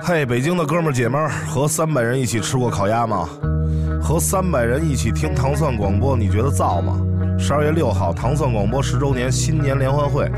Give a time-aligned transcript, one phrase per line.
[0.00, 3.28] 嘿，北京的哥们儿姐们儿，和三百人一起吃过烤鸭吗？
[4.02, 7.00] 和三百人一起听糖蒜广播，你觉得燥吗？
[7.38, 10.30] 十二月六号，糖蒜广播十周年新年联欢会，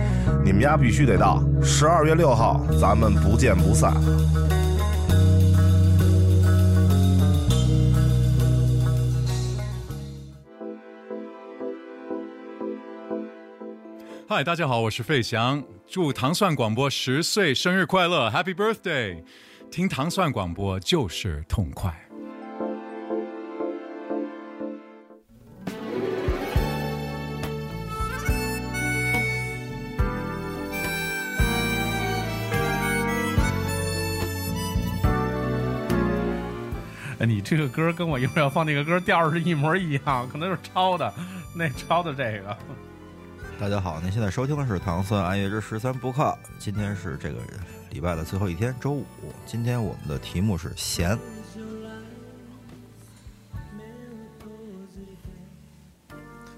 [0.44, 1.42] 你们家必须得到。
[1.62, 3.92] 十二月六号，咱们不见不散。
[14.29, 19.23] 嗨，大家好，我是费翔，祝糖蒜广播十岁生日快乐，Happy Birthday！
[19.71, 21.95] 听糖蒜广播就是痛快。
[37.21, 41.13] 你这个歌跟我一会儿要放那个歌调是一模一样，可能是抄的，
[41.55, 42.57] 那抄的这个。
[43.61, 47.39] 大家好，您现在收听的是《糖蒜爱乐之十三不靠》，今天是这个
[47.91, 49.05] 礼拜的最后一天，周五。
[49.47, 51.18] 今天我们的题目是闲，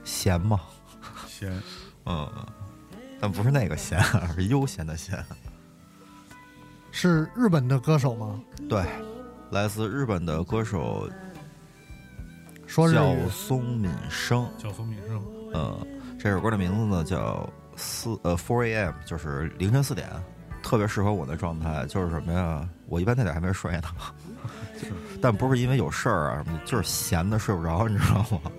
[0.05, 0.61] 闲吗？
[1.27, 1.51] 闲，
[2.07, 2.29] 嗯，
[3.21, 5.25] 但不是那个闲，而是悠闲的闲。
[6.91, 8.41] 是日本的歌手吗？
[8.69, 8.85] 对，
[9.51, 11.09] 来自日本的歌手
[12.67, 15.25] 说叫松敏生，叫松敏生，
[15.55, 15.87] 嗯，
[16.19, 20.09] 这首歌的名字呢叫四呃 Four A.M，就是凌晨四点，
[20.63, 21.85] 特别适合我的状态。
[21.87, 22.69] 就是什么呀？
[22.87, 23.89] 我一般那点还没睡呢，
[25.21, 28.51] 但不是因为有事儿啊什么的，就是闲的睡不着，你知道吗？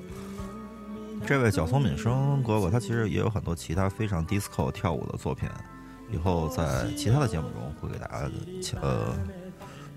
[1.25, 5.47] 这位角松敏生哥哥，他其实也有很多其他非常 disco 跳舞的作品，
[6.11, 8.29] 以后在其他的节目中会给大家
[8.81, 9.13] 呃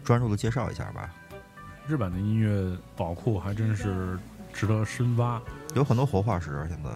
[0.05, 1.11] 专注的介绍一下吧。
[1.86, 4.18] 日本的音乐宝库还真是
[4.52, 5.41] 值得深挖。
[5.74, 6.94] 有很多活化石，现在も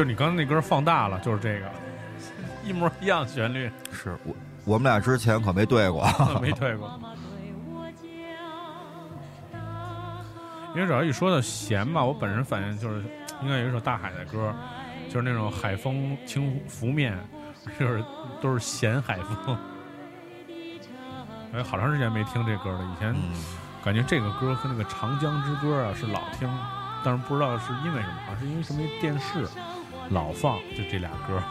[0.00, 1.70] 就你刚才那歌放大了，就是这个，
[2.64, 6.08] 一模一样旋律，是我我们俩之前可没对过，
[6.40, 6.98] 没对过。
[10.74, 13.02] 因为只要一说到咸吧，我本人反应就是
[13.42, 14.54] 应该有一首大海的歌，
[15.10, 17.14] 就是那种海风轻拂面，
[17.78, 18.02] 就是
[18.40, 19.54] 都是咸海风。
[21.52, 23.34] 哎，好长时间没听这歌了，以前嗯，
[23.84, 26.48] 感觉这个歌和那个《长江之歌》啊是老听，
[27.04, 29.46] 但是不知道是因为什么，好像是因为什么电视
[30.10, 31.42] 老放，就这俩歌，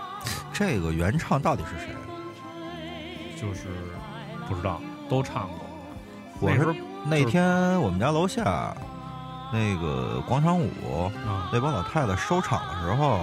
[0.52, 1.94] 这个原唱到底是谁？
[3.40, 3.66] 就是
[4.48, 5.58] 不知道都唱过。
[6.40, 6.74] 我是
[7.04, 8.76] 那天我们家楼下
[9.52, 10.70] 那个广场舞
[11.26, 13.20] 啊，那帮老太太收场的时候，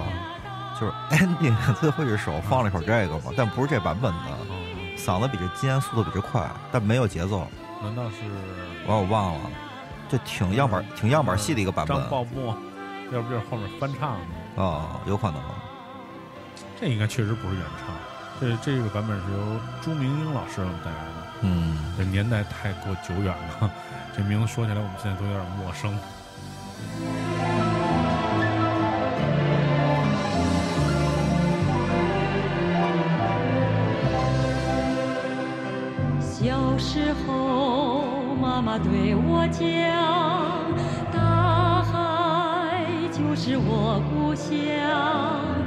[0.78, 4.56] 就是 ending 最后一首放了一首这个嘛，但不是这版本的，哦
[4.96, 7.46] 嗓子比这尖，速度比这快，但没有节奏。
[7.82, 8.16] 难道是
[8.86, 9.50] 完我忘了，
[10.10, 12.10] 就挺样板挺样板戏的一个版本张？
[12.10, 14.26] 要不就是后面翻唱的？
[14.56, 15.40] 啊，有可能。
[16.80, 17.94] 这应该确实不是原唱，
[18.40, 21.10] 这这个版本是由朱明英老师给我们带来的。
[21.42, 23.26] 嗯，这年代太过久远
[23.60, 23.70] 了，
[24.16, 25.98] 这名字说起来我们现在都有点陌生。
[36.22, 39.60] 小时候，妈妈对我讲，
[43.50, 45.59] 是我故乡，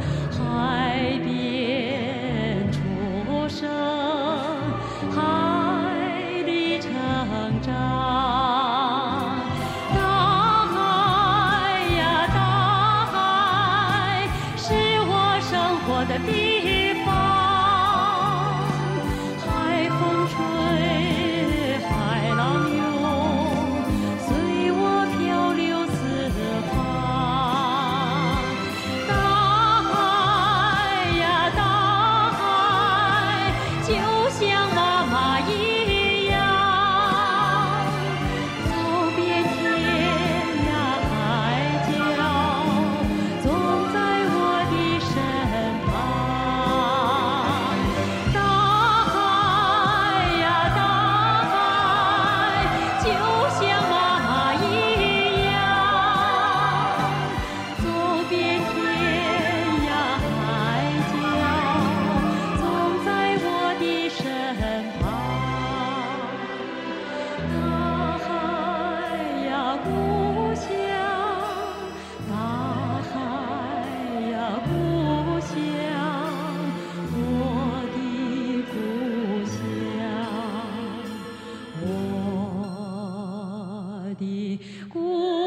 [84.89, 85.42] 故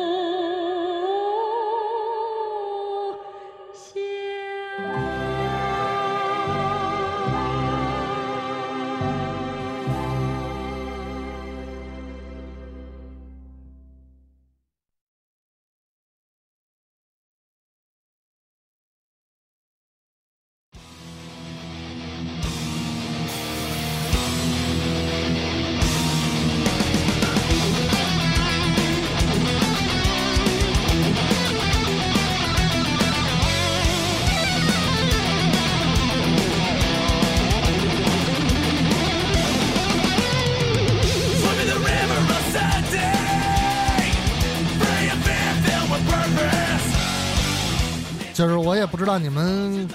[48.36, 49.88] 就是我也不知道你们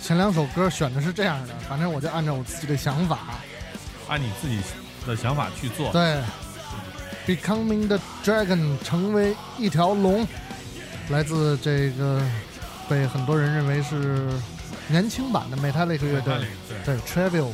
[0.00, 3.18] 前两首歌选的是这样的，反正我就按照我自己的想法，
[4.06, 4.60] 按你自己
[5.04, 5.90] 的想法去做。
[5.90, 6.22] 对
[7.26, 10.24] ，Becoming the Dragon 成为一条龙，
[11.08, 12.22] 来自这个
[12.88, 14.28] 被很多人认为是
[14.86, 16.38] 年轻版的 Metallic 乐队，
[16.84, 17.50] 对，对 Trivial。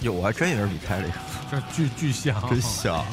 [0.00, 1.12] 有我还真以为是比泰这个，
[1.52, 3.04] 这巨巨像，真像。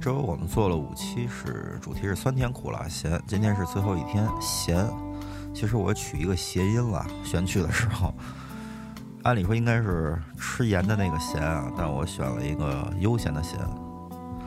[0.00, 4.88] 周我们做了五期，是主题是酸甜苦辣咸，今天是最后一天咸。
[5.52, 8.14] 其实我取一个谐音了，选取的时候，
[9.24, 13.58] 按理说应该是吃盐的那个咸啊，但我选了一个悠闲的闲。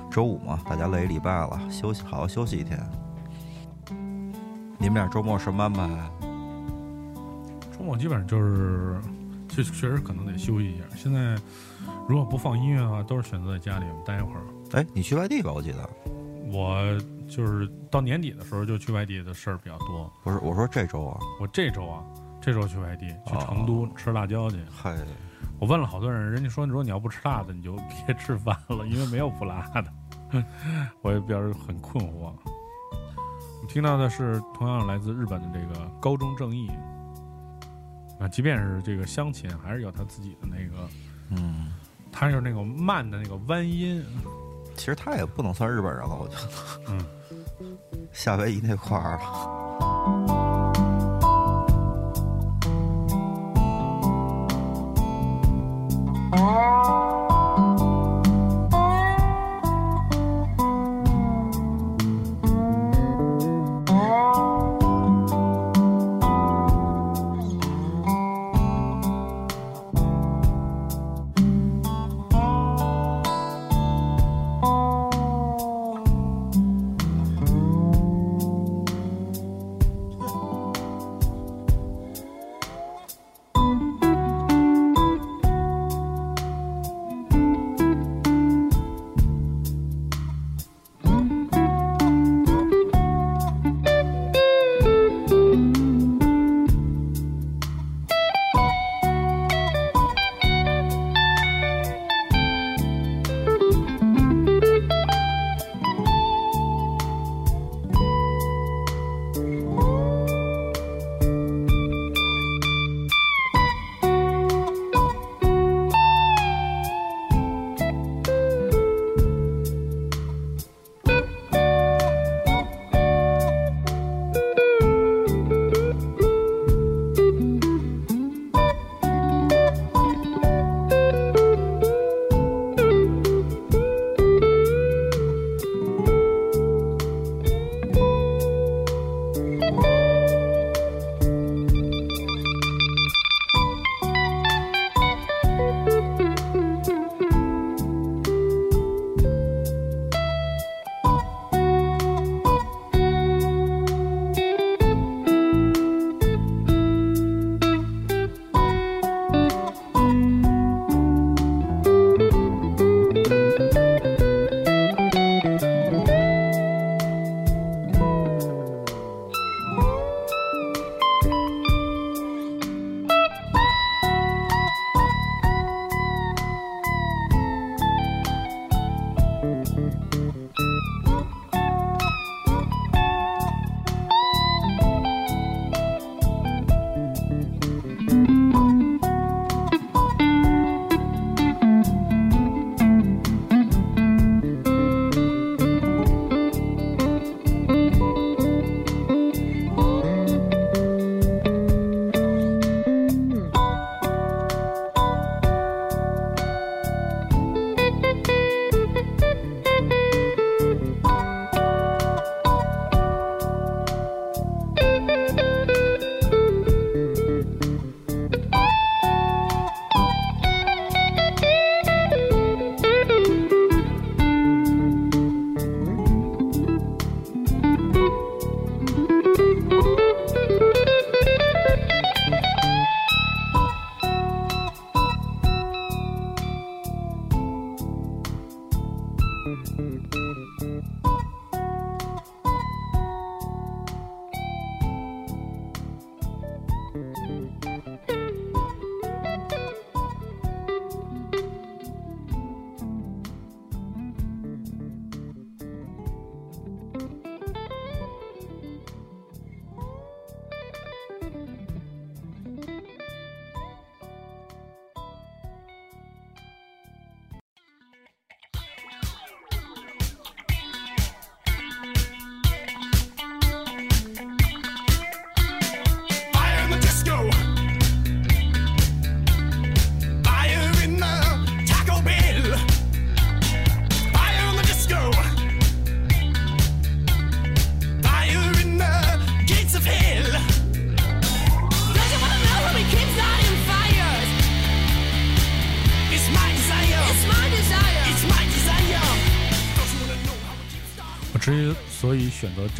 [0.09, 2.79] 周五嘛，大家累一礼拜了，休息好好休息一天。
[4.79, 5.87] 你们俩周末什么安排？
[7.77, 8.99] 周末基本上就是，
[9.47, 10.83] 确确实可能得休息一下。
[10.95, 11.35] 现在
[12.07, 14.41] 如果不放音乐的话，都是选择在家里待一会儿。
[14.73, 15.51] 哎，你去外地吧？
[15.51, 15.87] 我记得
[16.51, 20.11] 我就是到年底的时候就去外地的事儿比较多。
[20.23, 22.03] 不是，我说这周啊，我这周啊，
[22.41, 24.57] 这周去外地，去哦成都吃辣椒去。
[24.71, 24.97] 嗨，
[25.59, 27.75] 我问了好多人，人家说，如果你要不吃辣的，你就
[28.05, 29.93] 别吃饭了，因为没有不辣的。
[31.03, 32.33] 我也表示很困惑。
[33.61, 36.69] 我听到的是同样来自日本的这个高中正义
[38.19, 40.89] 啊，即便是这个乡亲，还是有他自己的那个，
[41.29, 41.71] 嗯，
[42.11, 44.03] 他就是那种慢的那个弯音，
[44.75, 46.81] 其实他也不能算日本人了，我觉得。
[46.87, 47.05] 嗯，
[48.11, 50.22] 夏威夷那块儿了。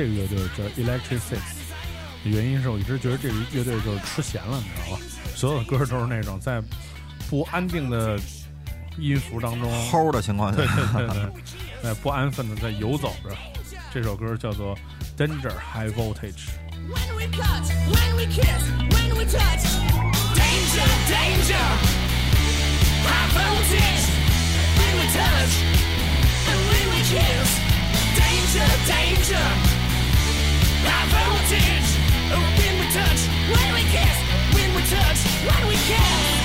[0.03, 1.39] 这个乐队叫 Electric Six，
[2.25, 5.01] 原因是我一直觉得这个乐队就是吃咸了，你知道吧？
[5.33, 6.61] 所有的歌都是那种在
[7.29, 8.19] 不安定的
[8.97, 11.31] 音符当中，齁的情况下对，对对对，
[11.81, 13.33] 在不安分的在游走着。
[13.93, 14.75] 这首歌叫做
[15.17, 16.17] 《Danger High Voltage》。
[16.89, 19.63] When we cut, when we kiss, when we touch.
[20.35, 21.63] Danger, danger.
[23.05, 24.03] High voltage.
[24.75, 25.53] When we touch,
[26.49, 27.49] and when we kiss.
[28.19, 29.72] Danger, danger.
[30.86, 31.91] High voltage.
[32.60, 33.22] When we touch,
[33.54, 34.17] when we kiss,
[34.54, 36.42] when we touch, when we kiss.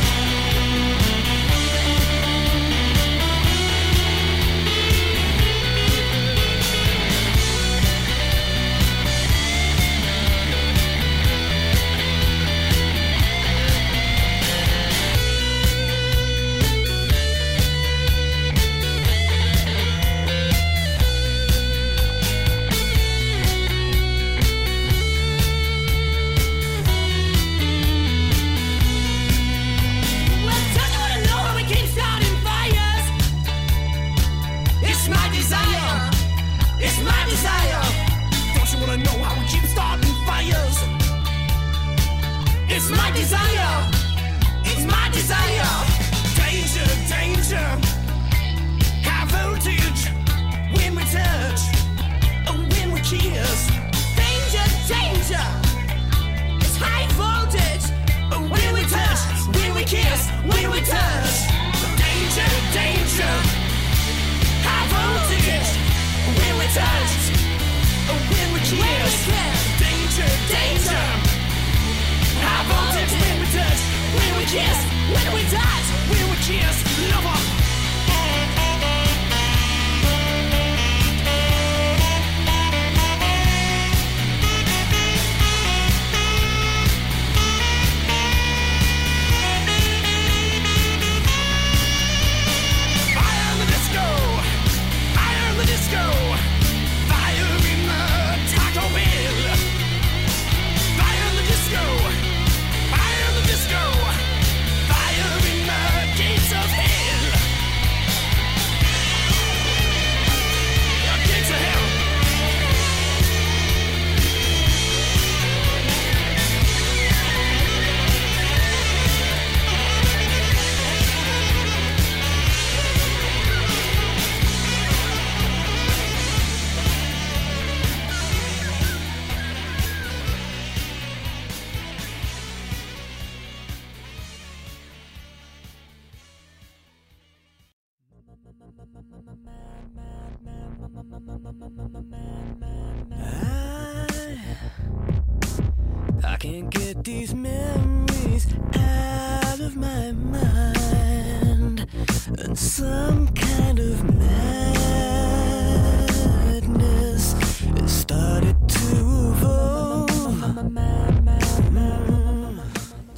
[76.48, 76.87] Yes.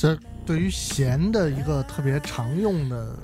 [0.00, 3.14] 这对于咸的一个特别常用的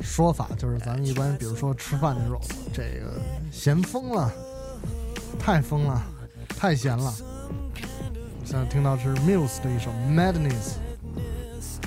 [0.00, 2.40] 说法，就是咱们一般比如说吃饭的时候，
[2.72, 3.12] 这个
[3.52, 4.32] 咸疯了，
[5.38, 6.02] 太疯了，
[6.48, 7.14] 太咸了。
[8.44, 10.50] 现在听到是 Muse 的一首《Madness》，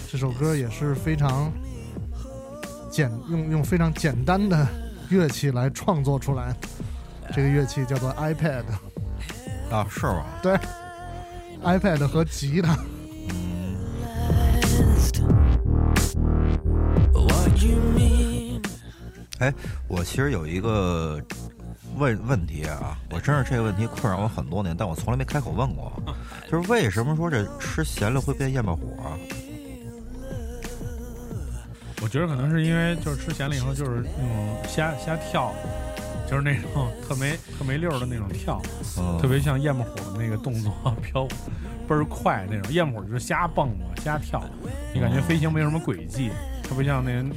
[0.09, 1.51] 这首歌也是非常
[2.89, 4.65] 简用用非常简单的
[5.09, 6.55] 乐器来创作出来，
[7.35, 8.63] 这个乐器叫做 iPad，
[9.69, 10.25] 啊，是吗？
[10.41, 10.57] 对
[11.61, 12.79] ，iPad 和吉他。
[19.39, 19.53] 哎，
[19.87, 21.19] 我其实有一个
[21.97, 25.91] 问问题啊，我真是这个问题困扰我很多年，但我从来没开口问过，
[26.49, 29.17] 就是为什么说这吃咸了会变燕麦火啊？
[32.01, 35.53] 我觉得可能是因为就是吃咸了以后就是那种瞎瞎跳，
[36.29, 38.61] 就是那种特没特没溜儿的那种跳，
[38.97, 41.25] 嗯特别像燕麦虎的那个动作飘
[41.87, 42.71] 倍儿快那种。
[42.71, 44.41] 燕麦虎就是瞎蹦嘛，瞎跳，
[44.93, 46.29] 你感觉飞行没有什么轨迹，
[46.63, 47.35] 特别像那个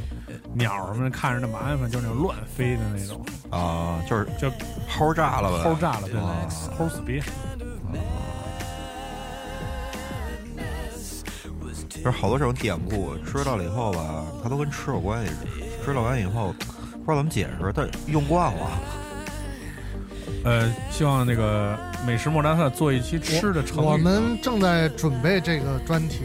[0.54, 4.50] 鸟什么的，看着那麻烦，就是那种乱飞的那种，啊，就是就
[4.88, 6.20] 齁炸了呗，齁炸了，对
[6.78, 7.22] 齁死别。
[11.88, 15.32] 就是好多这种典故，知道了以后吧，它都跟吃有关系。
[15.84, 16.52] 知道完以后，
[16.92, 18.66] 不知道怎么解释，但用惯了。
[20.44, 23.86] 呃，希望那个美食莫扎特做一期吃的成语。
[23.86, 26.24] 我们正在准备这个专题，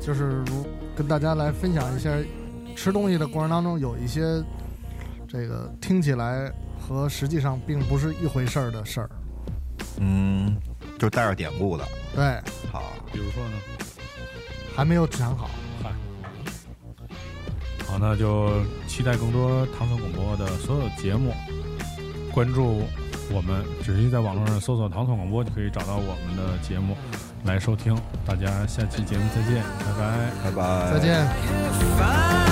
[0.00, 2.10] 就是如跟大家来分享一下
[2.76, 4.42] 吃东西的过程当中有一些
[5.28, 9.10] 这个听起来和实际上并不是一回事儿的事儿。
[9.98, 10.56] 嗯，
[10.98, 11.84] 就带着典故的。
[12.14, 13.56] 对，好，比如说呢？
[14.74, 15.50] 还没有想好。
[15.82, 15.90] 嗨，
[17.86, 18.50] 好，那就
[18.86, 21.34] 期待更多唐宋广播的所有节目，
[22.32, 22.82] 关注
[23.30, 26.96] 我们，只需在网络上搜索“唐宋广播”就可以找到我们的节目
[27.44, 27.94] 来收听。
[28.24, 30.30] 大家下期节目再见，拜拜。
[30.44, 30.92] 拜拜。
[30.94, 31.26] 再见。
[31.98, 32.51] Fire